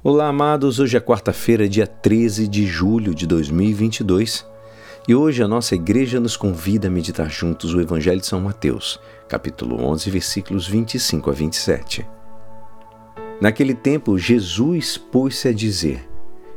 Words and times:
Olá, 0.00 0.28
amados. 0.28 0.78
Hoje 0.78 0.96
é 0.96 1.00
quarta-feira, 1.00 1.68
dia 1.68 1.84
13 1.84 2.46
de 2.46 2.64
julho 2.64 3.12
de 3.12 3.26
2022. 3.26 4.46
E 5.08 5.14
hoje 5.14 5.42
a 5.42 5.48
nossa 5.48 5.74
igreja 5.74 6.20
nos 6.20 6.36
convida 6.36 6.86
a 6.86 6.90
meditar 6.90 7.28
juntos 7.28 7.74
o 7.74 7.80
Evangelho 7.80 8.20
de 8.20 8.26
São 8.26 8.40
Mateus, 8.40 9.00
capítulo 9.28 9.82
11, 9.84 10.08
versículos 10.08 10.68
25 10.68 11.28
a 11.28 11.32
27. 11.32 12.06
Naquele 13.40 13.74
tempo, 13.74 14.16
Jesus 14.16 14.96
pôs-se 14.96 15.48
a 15.48 15.52
dizer: 15.52 16.08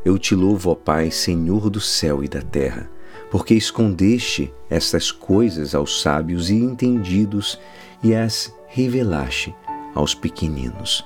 Eu 0.06 0.20
te 0.20 0.36
louvo, 0.36 0.70
ó 0.70 0.76
Pai, 0.76 1.10
Senhor 1.10 1.68
do 1.72 1.80
céu 1.80 2.24
e 2.24 2.28
da 2.28 2.44
terra, 2.44 2.88
porque 3.32 3.56
escondeste 3.56 4.54
estas 4.70 5.12
coisas 5.12 5.74
aos 5.74 6.00
sábios 6.04 6.52
e 6.52 6.58
entendidos 6.58 7.60
e 8.04 8.14
as 8.14 8.54
revelaste 8.68 9.52
aos 9.96 10.14
pequeninos. 10.14 11.04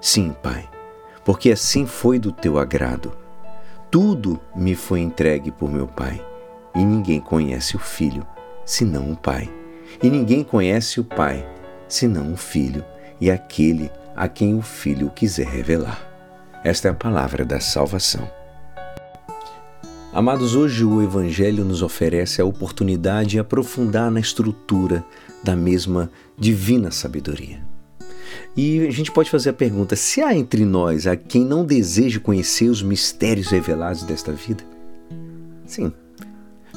Sim, 0.00 0.36
Pai 0.40 0.72
porque 1.24 1.50
assim 1.50 1.86
foi 1.86 2.18
do 2.18 2.30
teu 2.30 2.58
agrado. 2.58 3.12
Tudo 3.90 4.40
me 4.54 4.74
foi 4.74 5.00
entregue 5.00 5.50
por 5.50 5.70
meu 5.70 5.86
Pai, 5.86 6.24
e 6.74 6.84
ninguém 6.84 7.20
conhece 7.20 7.76
o 7.76 7.78
Filho, 7.78 8.26
senão 8.64 9.12
o 9.12 9.16
Pai. 9.16 9.50
E 10.02 10.10
ninguém 10.10 10.42
conhece 10.42 11.00
o 11.00 11.04
Pai, 11.04 11.46
senão 11.88 12.32
o 12.32 12.36
Filho, 12.36 12.84
e 13.20 13.30
aquele 13.30 13.90
a 14.16 14.28
quem 14.28 14.54
o 14.54 14.62
Filho 14.62 15.10
quiser 15.10 15.46
revelar. 15.46 16.10
Esta 16.62 16.88
é 16.88 16.90
a 16.90 16.94
palavra 16.94 17.44
da 17.44 17.60
salvação. 17.60 18.28
Amados, 20.12 20.54
hoje 20.54 20.84
o 20.84 21.02
Evangelho 21.02 21.64
nos 21.64 21.82
oferece 21.82 22.40
a 22.40 22.44
oportunidade 22.44 23.30
de 23.30 23.38
aprofundar 23.38 24.10
na 24.10 24.20
estrutura 24.20 25.04
da 25.42 25.56
mesma 25.56 26.10
divina 26.38 26.90
sabedoria. 26.90 27.73
E 28.56 28.86
a 28.86 28.90
gente 28.90 29.10
pode 29.10 29.30
fazer 29.30 29.50
a 29.50 29.54
pergunta: 29.54 29.96
se 29.96 30.22
há 30.22 30.34
entre 30.34 30.64
nós 30.64 31.06
a 31.06 31.16
quem 31.16 31.44
não 31.44 31.64
deseja 31.64 32.20
conhecer 32.20 32.68
os 32.68 32.82
mistérios 32.82 33.48
revelados 33.48 34.02
desta 34.02 34.32
vida? 34.32 34.64
Sim. 35.66 35.92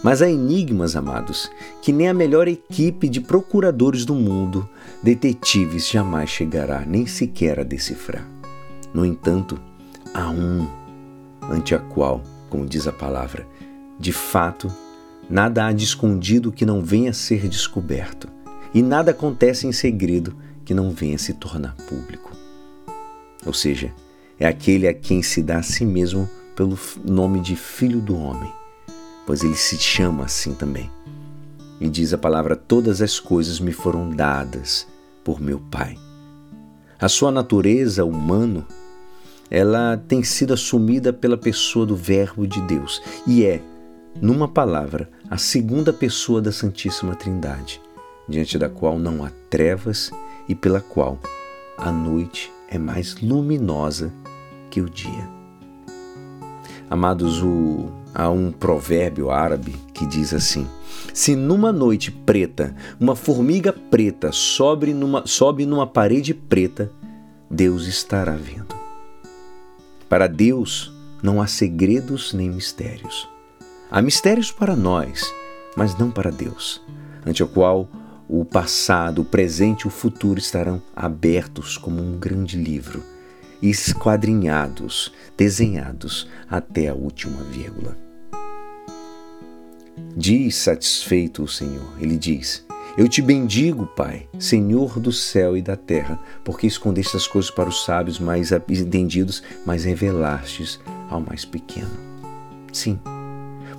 Mas 0.04 0.22
há 0.22 0.30
enigmas, 0.30 0.96
amados, 0.96 1.50
que 1.82 1.92
nem 1.92 2.08
a 2.08 2.14
melhor 2.14 2.48
equipe 2.48 3.10
de 3.10 3.20
procuradores 3.20 4.06
do 4.06 4.14
mundo, 4.14 4.70
detetives, 5.02 5.90
jamais 5.90 6.30
chegará 6.30 6.86
nem 6.86 7.08
sequer 7.08 7.60
a 7.60 7.64
decifrar. 7.64 8.26
No 8.94 9.04
entanto, 9.04 9.60
há 10.14 10.30
um 10.30 10.68
ante 11.50 11.74
a 11.74 11.80
qual, 11.80 12.22
como 12.50 12.66
diz 12.66 12.88
a 12.88 12.92
palavra, 12.92 13.48
de 14.00 14.12
fato, 14.12 14.72
nada 15.30 15.66
há 15.66 15.72
de 15.72 15.84
escondido 15.84 16.52
que 16.52 16.66
não 16.66 16.82
venha 16.82 17.10
a 17.10 17.14
ser 17.14 17.48
descoberto, 17.48 18.28
e 18.74 18.82
nada 18.82 19.12
acontece 19.12 19.66
em 19.66 19.72
segredo 19.72 20.36
que 20.68 20.74
não 20.74 20.92
venha 20.92 21.18
se 21.18 21.34
tornar 21.34 21.78
público. 21.88 22.30
Ou 23.46 23.54
seja, 23.54 23.94
é 24.38 24.46
aquele 24.46 24.86
a 24.86 24.94
quem 24.94 25.24
se 25.24 25.42
dá 25.42 25.60
a 25.60 25.64
si 25.64 25.86
mesmo 25.86 26.30
pelo 26.58 26.78
nome 27.06 27.40
de 27.40 27.56
Filho 27.56 28.02
do 28.02 28.18
Homem, 28.18 28.52
pois 29.26 29.44
ele 29.44 29.56
se 29.56 29.78
chama 29.78 30.26
assim 30.26 30.54
também. 30.54 30.92
E 31.80 31.88
diz 31.88 32.14
a 32.14 32.18
palavra: 32.18 32.54
Todas 32.54 33.02
as 33.02 33.18
coisas 33.18 33.62
me 33.62 33.72
foram 33.72 34.10
dadas 34.10 34.86
por 35.24 35.40
meu 35.40 35.58
Pai. 35.72 35.98
A 37.00 37.08
sua 37.08 37.32
natureza 37.32 38.04
humana, 38.04 38.68
ela 39.50 39.96
tem 39.96 40.22
sido 40.22 40.54
assumida 40.54 41.14
pela 41.14 41.38
pessoa 41.38 41.86
do 41.86 41.96
Verbo 41.96 42.46
de 42.46 42.60
Deus 42.64 43.02
e 43.26 43.46
é, 43.46 43.62
numa 44.22 44.50
palavra, 44.50 45.10
a 45.30 45.38
segunda 45.38 45.94
pessoa 45.94 46.42
da 46.42 46.52
Santíssima 46.52 47.16
Trindade, 47.16 47.80
diante 48.28 48.58
da 48.58 48.68
qual 48.68 49.00
não 49.00 49.24
há 49.24 49.32
trevas 49.50 50.12
e 50.48 50.56
pela 50.56 50.82
qual 50.82 51.20
a 51.78 51.92
noite 51.92 52.52
é 52.70 52.78
mais 52.78 53.20
luminosa 53.22 54.12
que 54.70 54.82
o 54.82 54.90
dia. 54.90 55.30
Amados, 56.90 57.42
o, 57.44 57.92
há 58.14 58.30
um 58.30 58.52
provérbio 58.52 59.30
árabe 59.30 59.76
que 59.94 60.06
diz 60.06 60.34
assim: 60.34 60.68
Se 61.14 61.36
numa 61.36 61.72
noite 61.72 62.12
preta 62.12 62.76
uma 63.00 63.16
formiga 63.16 63.74
preta 63.74 64.32
sobe 64.32 64.94
numa, 64.94 65.26
sobe 65.28 65.66
numa 65.66 65.86
parede 65.86 66.34
preta, 66.34 66.92
Deus 67.50 67.88
estará 67.88 68.36
vendo. 68.36 68.76
Para 70.08 70.28
Deus 70.28 70.94
não 71.22 71.42
há 71.42 71.48
segredos 71.48 72.34
nem 72.34 72.50
mistérios. 72.50 73.28
Há 73.92 74.02
mistérios 74.02 74.52
para 74.52 74.76
nós, 74.76 75.34
mas 75.76 75.98
não 75.98 76.12
para 76.12 76.32
Deus, 76.32 76.82
ante 77.26 77.44
o 77.44 77.48
qual 77.48 77.88
o 78.30 78.44
passado, 78.44 79.22
o 79.22 79.26
presente 79.26 79.82
e 79.82 79.88
o 79.88 79.92
futuro 79.92 80.40
estarão 80.40 80.82
abertos 80.96 81.78
como 81.78 82.02
um 82.02 82.18
grande 82.20 82.58
livro, 82.58 83.04
esquadrinhados, 83.62 85.14
desenhados 85.38 86.28
até 86.50 86.90
a 86.90 86.94
última 86.94 87.42
vírgula. 87.44 87.98
Diz 90.16 90.56
satisfeito 90.56 91.44
o 91.44 91.48
Senhor, 91.48 91.94
ele 92.00 92.18
diz: 92.18 92.66
Eu 92.98 93.08
te 93.08 93.22
bendigo, 93.22 93.88
Pai, 93.88 94.28
Senhor 94.38 95.00
do 95.00 95.12
céu 95.12 95.56
e 95.56 95.62
da 95.62 95.76
terra, 95.76 96.20
porque 96.44 96.68
escondeste 96.68 97.16
as 97.16 97.28
coisas 97.28 97.50
para 97.50 97.70
os 97.70 97.86
sábios 97.86 98.20
mais 98.20 98.52
entendidos, 98.52 99.42
mas 99.66 99.86
revelastes 99.86 100.80
ao 101.10 101.22
mais 101.22 101.46
pequeno. 101.46 101.90
Sim, 102.74 103.00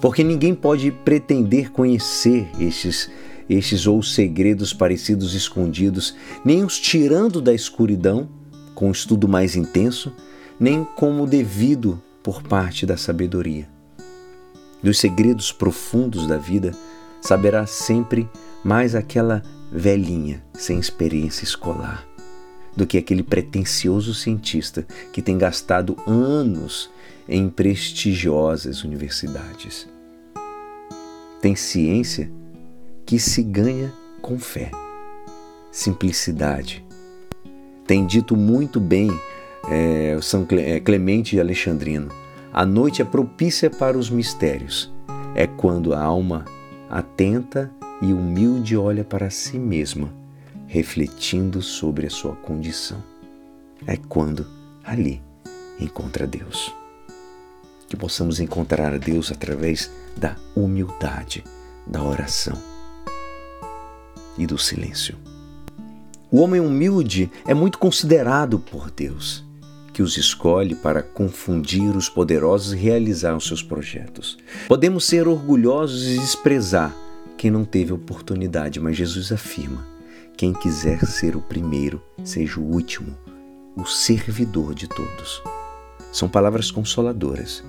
porque 0.01 0.25
ninguém 0.25 0.55
pode 0.55 0.91
pretender 0.91 1.71
conhecer 1.71 2.49
estes 2.59 3.11
estes 3.49 3.87
ou 3.87 4.03
segredos 4.03 4.73
parecidos 4.73 5.35
escondidos, 5.35 6.15
nem 6.45 6.65
os 6.65 6.79
tirando 6.79 7.41
da 7.41 7.55
escuridão, 7.55 8.29
com 8.75 8.91
estudo 8.91 9.27
mais 9.27 9.57
intenso, 9.57 10.13
nem 10.59 10.85
como 10.85 11.27
devido 11.27 12.03
por 12.23 12.43
parte 12.43 12.85
da 12.85 12.97
sabedoria. 12.97 13.69
Dos 14.83 14.99
segredos 14.99 15.51
profundos 15.51 16.27
da 16.27 16.37
vida, 16.37 16.73
saberá 17.21 17.67
sempre 17.67 18.29
mais 18.63 18.95
aquela 18.95 19.43
velhinha 19.73 20.43
sem 20.55 20.79
experiência 20.79 21.45
escolar 21.45 22.07
do 22.79 22.87
que 22.87 22.97
aquele 22.97 23.25
pretensioso 23.25 24.15
cientista 24.15 24.87
que 25.13 25.21
tem 25.21 25.37
gastado 25.37 25.97
anos 26.07 26.89
em 27.29 27.51
prestigiosas 27.51 28.85
universidades. 28.85 29.89
Tem 31.43 31.57
ciência 31.57 32.31
que 33.09 33.19
se 33.19 33.43
ganha 33.43 33.91
com 34.21 34.39
fé. 34.39 34.71
Simplicidade. 35.73 36.85
Tem 37.87 38.05
dito 38.05 38.37
muito 38.37 38.79
bem 38.79 39.11
é, 39.67 40.19
São 40.21 40.47
é, 40.51 40.79
Clemente 40.79 41.31
de 41.31 41.41
Alexandrino: 41.41 42.11
a 42.53 42.67
noite 42.67 43.01
é 43.01 43.07
propícia 43.07 43.71
para 43.71 43.97
os 43.97 44.11
mistérios. 44.11 44.93
É 45.35 45.47
quando 45.47 45.95
a 45.95 46.03
alma 46.03 46.45
atenta 46.91 47.73
e 48.03 48.13
humilde 48.13 48.77
olha 48.77 49.05
para 49.05 49.31
si 49.31 49.59
mesma, 49.59 50.13
refletindo 50.67 51.63
sobre 51.63 52.07
a 52.07 52.11
sua 52.11 52.37
condição. 52.37 53.03
É 53.87 53.97
quando 53.97 54.47
ali 54.85 55.23
encontra 55.81 56.27
Deus. 56.27 56.75
Que 57.89 57.97
possamos 57.97 58.39
encontrar 58.39 58.99
Deus 58.99 59.33
através 59.33 59.91
da 60.15 60.37
humildade, 60.55 61.43
da 61.87 62.03
oração 62.03 62.77
e 64.39 64.47
do 64.47 64.57
silêncio. 64.57 65.17
O 66.31 66.41
homem 66.41 66.61
humilde 66.61 67.31
é 67.47 67.55
muito 67.55 67.79
considerado 67.79 68.59
por 68.59 68.91
Deus, 68.91 69.45
que 69.93 70.03
os 70.03 70.17
escolhe 70.17 70.75
para 70.75 71.03
confundir 71.03 71.97
os 71.97 72.09
poderosos 72.09 72.73
e 72.73 72.77
realizar 72.77 73.35
os 73.35 73.47
seus 73.47 73.63
projetos. 73.63 74.39
Podemos 74.69 75.05
ser 75.05 75.27
orgulhosos 75.27 76.07
e 76.07 76.19
desprezar 76.19 76.95
quem 77.37 77.51
não 77.51 77.65
teve 77.65 77.93
oportunidade, 77.93 78.79
mas 78.79 78.97
Jesus 78.97 79.33
afirma: 79.33 79.87
quem 80.37 80.53
quiser 80.53 81.05
ser 81.07 81.35
o 81.35 81.41
primeiro, 81.41 82.03
seja 82.23 82.61
o 82.61 82.65
último, 82.65 83.17
o 83.75 83.87
servidor 83.87 84.75
de 84.75 84.87
todos. 84.87 85.43
São 86.13 86.29
palavras 86.29 86.71
consoladoras, 86.71 87.65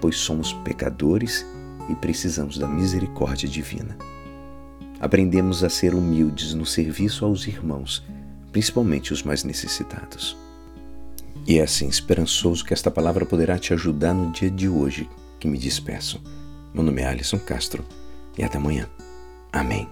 pois 0.00 0.16
somos 0.16 0.52
pecadores 0.64 1.44
e 1.88 1.94
precisamos 1.94 2.56
da 2.56 2.66
misericórdia 2.66 3.48
divina 3.48 3.96
aprendemos 5.00 5.64
a 5.64 5.70
ser 5.70 5.94
humildes 5.94 6.52
no 6.52 6.66
serviço 6.66 7.24
aos 7.24 7.46
irmãos, 7.46 8.04
principalmente 8.52 9.12
os 9.12 9.22
mais 9.22 9.42
necessitados. 9.42 10.36
E 11.46 11.58
é 11.58 11.62
assim, 11.62 11.88
esperançoso 11.88 12.64
que 12.64 12.74
esta 12.74 12.90
palavra 12.90 13.24
poderá 13.24 13.58
te 13.58 13.72
ajudar 13.72 14.12
no 14.12 14.30
dia 14.30 14.50
de 14.50 14.68
hoje 14.68 15.08
que 15.38 15.48
me 15.48 15.58
despeço. 15.58 16.20
Meu 16.74 16.84
nome 16.84 17.00
é 17.00 17.06
Alisson 17.06 17.38
Castro 17.38 17.84
e 18.36 18.44
até 18.44 18.58
amanhã. 18.58 18.86
Amém. 19.50 19.88